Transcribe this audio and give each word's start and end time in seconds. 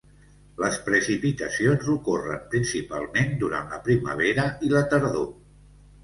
Les 0.61 0.77
precipitacions 0.85 1.91
ocorren 1.95 2.47
principalment 2.53 3.35
durant 3.43 3.69
la 3.75 3.79
primavera 3.89 4.47
i 4.69 4.71
la 4.73 4.83
tardor. 4.95 5.29